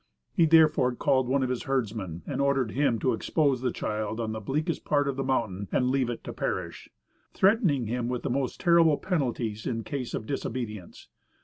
He 0.33 0.47
therefore 0.47 0.95
called 0.95 1.27
one 1.27 1.43
of 1.43 1.49
his 1.51 1.65
herdsmen, 1.65 2.23
and 2.25 2.41
ordered 2.41 2.71
him 2.71 2.97
to 2.97 3.13
expose 3.13 3.61
the 3.61 3.71
child 3.71 4.19
on 4.19 4.31
the 4.31 4.39
bleakest 4.39 4.83
part 4.83 5.07
of 5.07 5.15
the 5.15 5.23
mountain 5.23 5.67
and 5.71 5.91
leave 5.91 6.09
it 6.09 6.23
to 6.23 6.33
perish, 6.33 6.89
threatening 7.35 7.85
him 7.85 8.09
with 8.09 8.23
the 8.23 8.29
most 8.31 8.59
terrible 8.59 8.97
penalties 8.97 9.67
in 9.67 9.83
case 9.83 10.15
of 10.15 10.25
disobedience. 10.25 11.07